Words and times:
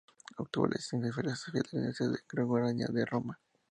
Obtuvo 0.37 0.65
la 0.65 0.77
licencia 0.77 1.09
en 1.09 1.13
filosofía 1.13 1.61
de 1.61 1.69
la 1.73 1.77
Universidad 1.81 2.15
Gregoriana 2.27 2.87
de 2.87 3.05
Roma. 3.05 3.39